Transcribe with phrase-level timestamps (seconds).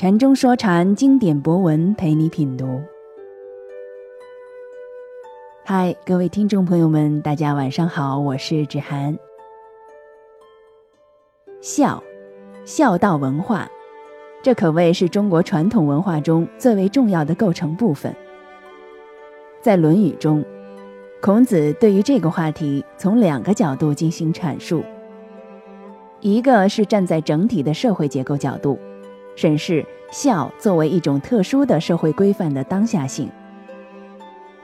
[0.00, 2.80] 禅中说禅，经典博文陪你品读。
[5.62, 9.18] 嗨，各位听众朋友们，大家晚上好，我是芷涵。
[11.60, 12.02] 孝，
[12.64, 13.68] 孝道文化，
[14.42, 18.16] 这可谓是中国传统文化中最为重要的构成部分。
[19.60, 20.42] 在《论语》中，
[21.20, 24.82] 孔子对于这个话题从两个角度进行阐述。
[26.20, 28.78] 一个是站在整体的社会结构角度，
[29.40, 33.26] 审视孝作为一种特殊的社会规范的当下性；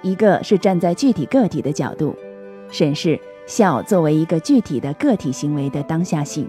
[0.02, 2.14] 一个是站在具体个体的角度，
[2.70, 6.46] 审视孝作为一个具体的个体行为的当下性。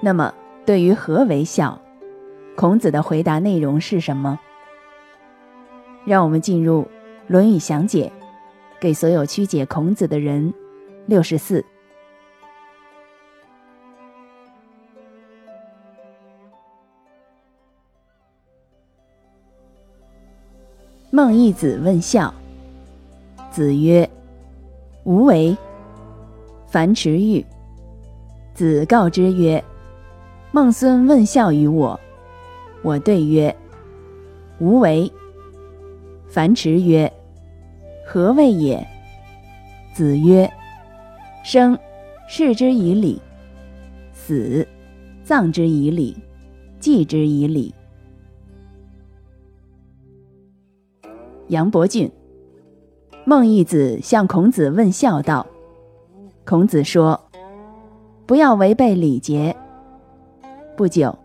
[0.00, 0.32] 那么，
[0.64, 1.78] 对于何为孝，
[2.56, 4.40] 孔子的回答内容是什么？
[6.06, 6.84] 让我们进入
[7.26, 8.10] 《论语》详解，
[8.80, 10.54] 给所有曲解孔子的人。
[11.04, 11.62] 六十四。
[21.18, 22.32] 孟义子问孝，
[23.50, 24.08] 子曰
[25.02, 25.56] ：“无为。”
[26.70, 27.44] 樊迟愈。
[28.54, 29.60] 子告之曰
[30.54, 31.98] ：“孟孙问孝于我。”
[32.84, 33.52] 我对曰
[34.62, 35.12] ：“无为。”
[36.30, 37.12] 樊迟曰
[38.06, 38.86] ：“何谓也？”
[39.92, 40.48] 子曰
[41.42, 41.76] ：“生，
[42.28, 43.20] 视之以礼；
[44.12, 44.64] 死，
[45.24, 46.14] 葬之以礼；
[46.78, 47.74] 祭之以礼。”
[51.48, 52.10] 杨伯峻，
[53.24, 55.46] 孟义子向孔子问孝道。
[56.44, 57.18] 孔子说
[58.26, 59.56] ：“不要违背礼节。”
[60.76, 61.18] 不久，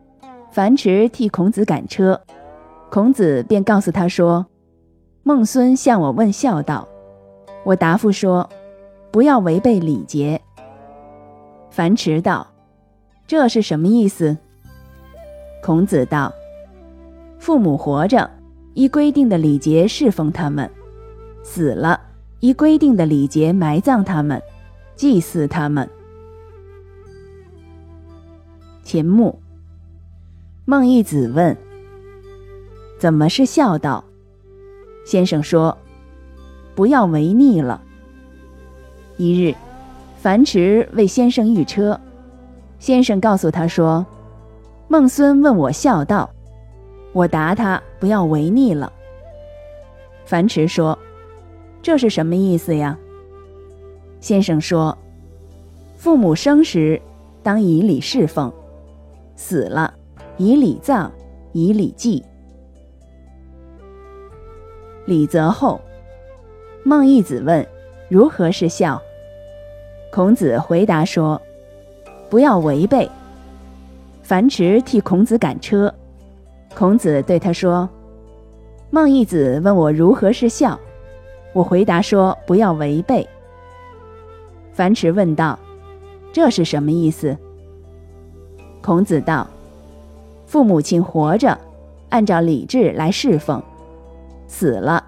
[0.50, 2.22] 樊迟替孔子赶车，
[2.90, 4.46] 孔子便告诉他说
[5.24, 6.88] ：“孟孙向我问孝道，
[7.66, 8.50] 我答复说：
[9.12, 10.40] 不要违背礼节。”
[11.70, 12.48] 樊迟道
[13.28, 14.38] ：“这是什么意思？”
[15.62, 16.32] 孔子道
[17.38, 18.30] ：“父母活着。”
[18.74, 20.70] 依规定的礼节侍奉他们，
[21.44, 21.96] 死了；
[22.40, 24.42] 依规定的礼节埋葬他们，
[24.96, 25.88] 祭祀他们。
[28.84, 29.40] 秦牧，
[30.66, 31.56] 孟义子问
[32.98, 34.04] ：“怎么是孝道？”
[35.06, 35.78] 先生说
[36.74, 37.80] ：“不要违逆了。”
[39.18, 39.54] 一日，
[40.18, 42.00] 樊迟为先生御车，
[42.80, 44.04] 先生告诉他说
[44.90, 46.28] ：“孟孙问我孝道。”
[47.14, 48.92] 我答他：“不要违逆了。”
[50.26, 50.98] 樊迟说
[51.82, 52.98] ：“这是什么意思呀？”
[54.20, 54.98] 先生说
[55.96, 57.00] ：“父母生时，
[57.44, 58.52] 当以礼侍奉；
[59.36, 59.94] 死了，
[60.38, 61.12] 以礼葬，
[61.52, 62.24] 以礼祭。”
[65.06, 65.80] 礼则后。
[66.86, 67.66] 孟义子问
[68.10, 69.02] ：“如何是孝？”
[70.12, 71.42] 孔子回答说
[72.30, 73.10] ：“不要违背。”
[74.24, 75.94] 樊迟替孔子赶车。
[76.76, 77.88] 孔子对他说
[78.90, 80.78] ：“孟义子问我如何是孝，
[81.54, 83.28] 我回答说不要违背。”
[84.74, 85.58] 樊迟问道
[86.34, 87.38] ：“这是什么意思？”
[88.82, 89.48] 孔子道
[90.46, 91.58] ：“父母亲活着，
[92.10, 93.62] 按照礼制来侍奉；
[94.48, 95.04] 死了，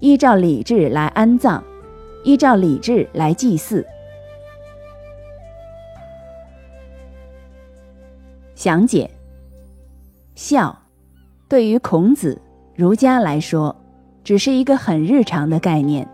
[0.00, 1.62] 依照礼制来安葬，
[2.24, 3.86] 依照礼制来祭祀。”
[8.56, 9.08] 详解：
[10.34, 10.76] 孝。
[11.46, 12.40] 对于孔子、
[12.74, 13.74] 儒家来说，
[14.24, 16.08] 只是一个很日常的概念。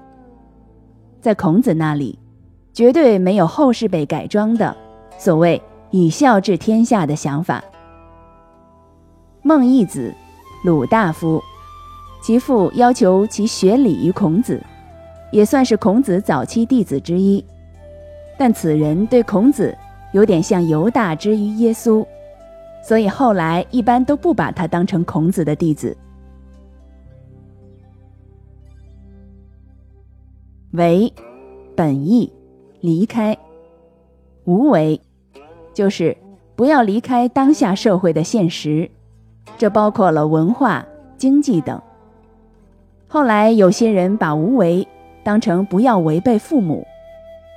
[1.21, 2.19] 在孔子那里，
[2.73, 4.77] 绝对没有后世被改装的
[5.19, 7.63] 所谓“以孝治天下”的想法。
[9.43, 10.13] 孟义子，
[10.65, 11.41] 鲁大夫，
[12.23, 14.61] 其父要求其学礼于孔子，
[15.31, 17.43] 也算是孔子早期弟子之一。
[18.37, 19.77] 但此人对孔子
[20.13, 22.05] 有点像犹大之于耶稣。
[22.83, 25.97] 所以后来一般都不把他当成孔子的弟子。
[30.73, 31.13] 为，
[31.77, 32.33] 本意
[32.81, 33.35] 离开；
[34.45, 35.01] 无为，
[35.75, 36.17] 就是
[36.55, 38.89] 不要离开当下社会的现实，
[39.59, 41.81] 这包括了文化、经济等。
[43.09, 44.87] 后来有些人把无为
[45.25, 46.87] 当成不要违背父母，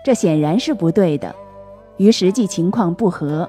[0.04, 1.36] 这显然是不对的，
[1.98, 3.48] 与实际情况不合。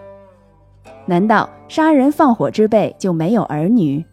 [1.06, 4.04] 难道杀人放火之辈就没有儿女？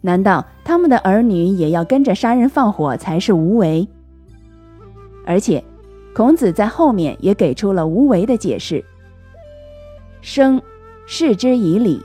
[0.00, 3.86] 难道他们的儿女也要跟着杀人放火才是无为？
[5.24, 5.62] 而且，
[6.14, 8.84] 孔子在后面也给出了无为的解释：
[10.20, 10.60] 生，
[11.06, 12.00] 视之以礼；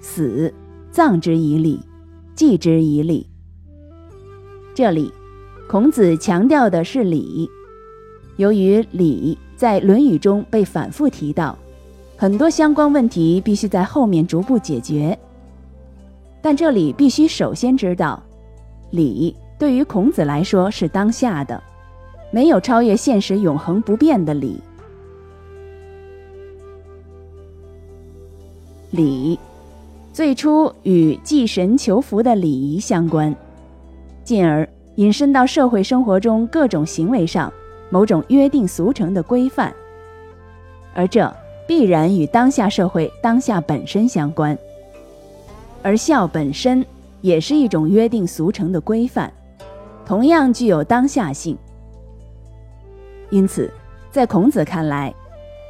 [0.00, 0.52] 死，
[0.90, 1.78] 葬之以礼；
[2.34, 3.28] 祭之以礼。
[4.74, 5.12] 这里，
[5.68, 7.48] 孔子强调的是礼。
[8.36, 11.58] 由于礼在《论语》中被反复提到。
[12.22, 15.18] 很多相关问题必须在后面逐步解决，
[16.40, 18.22] 但这里必须首先知道，
[18.90, 21.60] 礼对于孔子来说是当下的，
[22.30, 24.62] 没有超越现实、永恒不变的礼。
[28.92, 29.36] 礼
[30.12, 33.34] 最初与祭神求福的礼仪相关，
[34.22, 37.52] 进而引申到社会生活中各种行为上
[37.90, 39.74] 某种约定俗成的规范，
[40.94, 41.28] 而这
[41.72, 44.56] 必然与当下社会当下本身相关。
[45.82, 46.84] 而孝本身
[47.22, 49.32] 也是一种约定俗成的规范，
[50.04, 51.56] 同样具有当下性。
[53.30, 53.72] 因此，
[54.10, 55.14] 在孔子看来，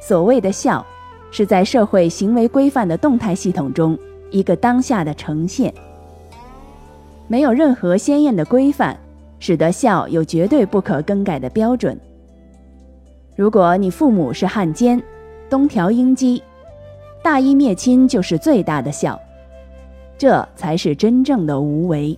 [0.01, 0.85] 所谓的孝，
[1.31, 3.97] 是在社会行为规范的动态系统中
[4.29, 5.73] 一个当下的呈现。
[7.29, 8.99] 没有任何鲜艳的规范，
[9.39, 11.97] 使得孝有绝对不可更改的标准。
[13.37, 15.01] 如果你父母是汉奸，
[15.53, 16.41] 东条英机，
[17.21, 19.19] 大义灭亲就是最大的孝。
[20.17, 22.17] 这才是真正的无为。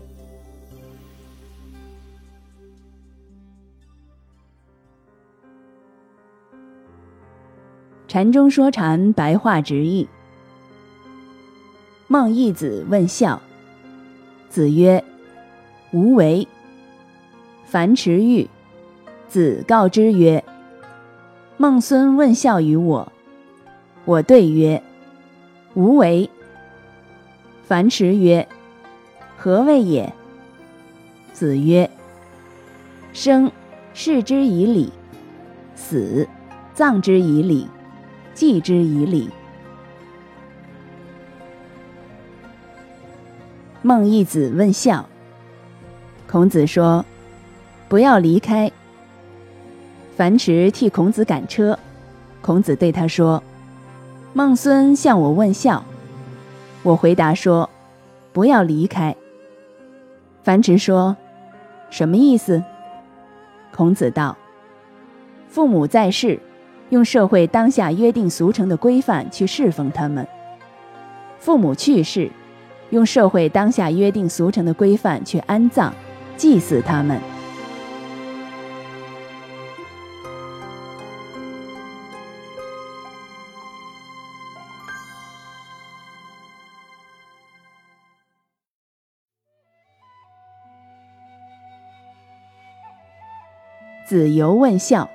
[8.07, 10.07] 禅中说禅，白话直译。
[12.07, 13.41] 孟义子问孝，
[14.47, 15.03] 子曰
[15.91, 16.47] ：“无为。”
[17.67, 18.49] 樊迟愈，
[19.27, 20.41] 子告之曰
[21.59, 23.11] ：“孟孙问孝于我，
[24.05, 24.81] 我对曰：
[25.73, 26.29] 无为。”
[27.67, 28.47] 樊迟曰
[29.35, 30.13] ：“何谓也？”
[31.33, 31.89] 子曰
[33.11, 33.51] ：“生，
[33.93, 34.91] 视之以礼；
[35.75, 36.27] 死，
[36.73, 37.67] 葬之以礼；
[38.33, 39.29] 祭之以礼。”
[43.81, 45.09] 孟义子问孝，
[46.27, 47.05] 孔子说
[47.89, 48.71] ：“不要离开。”
[50.15, 51.77] 樊迟替孔子赶车，
[52.41, 53.43] 孔子对他说
[54.37, 55.81] ：“孟孙向我问孝。”
[56.83, 57.69] 我回答说
[58.33, 59.15] ：“不要离开。”
[60.43, 61.15] 樊迟说
[61.89, 62.61] ：“什么意思？”
[63.73, 64.35] 孔子道
[65.47, 66.37] ：“父母在世，
[66.89, 70.25] 用社会当下约定俗成的规范去侍奉他们；
[71.39, 72.29] 父母去世，
[72.89, 75.93] 用社会当下约定俗成的规范去安葬、
[76.35, 77.17] 祭祀他们。”
[94.15, 95.09] 子游问孝，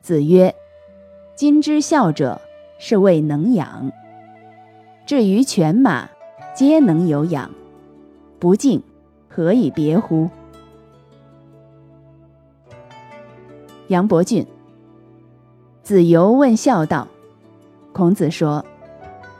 [0.00, 0.54] 子曰
[1.34, 2.40] ：“今之孝者，
[2.78, 3.90] 是谓能养。
[5.04, 6.08] 至于犬马，
[6.54, 7.50] 皆能有养，
[8.38, 8.80] 不敬，
[9.28, 10.30] 何以别乎？”
[13.88, 14.46] 杨伯峻。
[15.82, 17.08] 子游问孝道，
[17.92, 18.64] 孔子说：“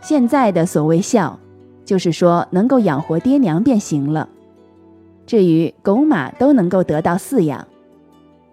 [0.03, 1.39] 现在的所谓孝，
[1.85, 4.29] 就是说能够养活爹娘便行了。
[5.25, 7.65] 至于狗马都能够得到饲养。”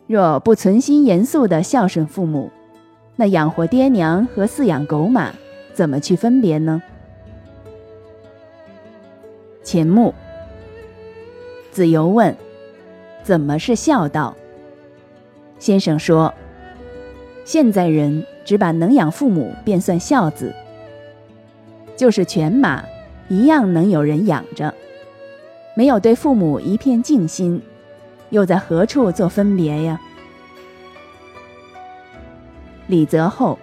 [0.06, 2.52] 若不存心严肃地孝顺父母，
[3.16, 5.34] 那养活爹娘和饲养狗马，
[5.74, 6.82] 怎么去分别呢？
[9.64, 10.14] 钱穆
[11.72, 12.36] 子游问
[13.24, 14.36] ：“怎么是孝道？”
[15.58, 16.34] 先生说
[17.46, 20.54] ：“现在人只把能养父母便算孝子，
[21.96, 22.84] 就是犬马
[23.30, 24.74] 一样能有人养着，
[25.78, 27.62] 没有对父母一片敬心。”
[28.34, 30.02] 又在何处做分别呀？
[32.88, 33.60] 李泽厚。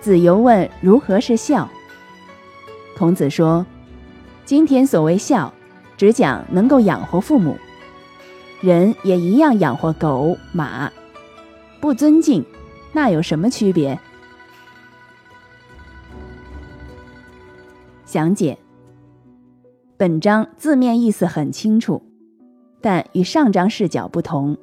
[0.00, 1.68] 子游问如何是孝？
[2.96, 3.66] 孔子说
[4.46, 5.52] ：“今天所谓孝，
[5.96, 7.56] 只讲能够养活父母，
[8.60, 10.92] 人也一样养活狗马，
[11.80, 12.46] 不尊敬，
[12.92, 13.98] 那有什么区别？”
[18.06, 18.56] 详解。
[19.96, 22.13] 本章字面意思很清楚。
[22.84, 24.54] 但与上章视角不同，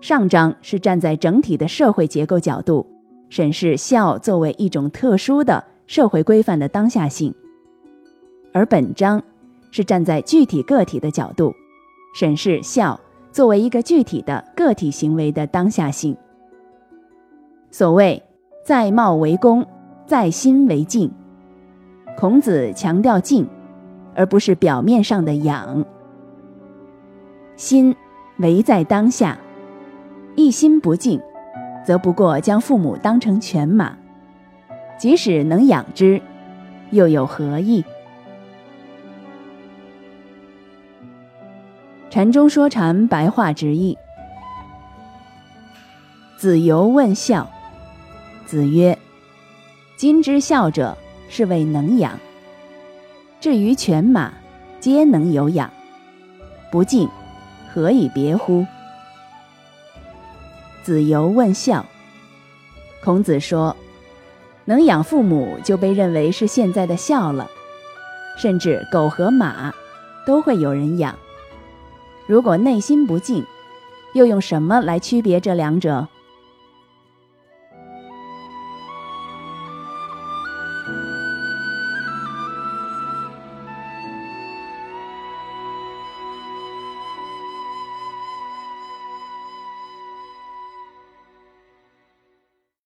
[0.00, 2.84] 上章是站在整体的社会结构角度
[3.30, 7.32] 审视孝作为一种特殊的社会规范的当下性，
[8.52, 9.22] 而本章
[9.70, 11.54] 是站在具体个体的角度
[12.12, 12.98] 审视孝
[13.30, 16.16] 作为一个具体的个体行为的当下性。
[17.70, 18.20] 所谓
[18.64, 19.64] 在貌为恭，
[20.04, 21.08] 在心为敬，
[22.18, 23.46] 孔子强调敬，
[24.12, 25.84] 而不是表面上的养。
[27.56, 27.94] 心
[28.38, 29.38] 唯在当下，
[30.34, 31.20] 一心不敬，
[31.86, 33.96] 则不过将父母当成犬马，
[34.98, 36.20] 即使能养之，
[36.90, 37.84] 又有何益？
[42.10, 43.96] 禅中说禅，白话直译。
[46.36, 47.48] 子游问孝，
[48.44, 48.98] 子曰
[49.96, 50.96] ：“今之孝者，
[51.28, 52.18] 是谓能养。
[53.40, 54.32] 至于犬马，
[54.80, 55.70] 皆能有养。
[56.70, 57.08] 不敬，
[57.72, 58.66] 何以别乎？
[60.82, 61.86] 子游问孝。
[63.02, 63.74] 孔子说
[64.66, 67.50] ：“能养父母，就被认为是现在的孝了。
[68.36, 69.72] 甚至狗和马，
[70.26, 71.16] 都会有人养。
[72.26, 73.42] 如果内心不敬，
[74.12, 76.08] 又用什么来区别这两者？”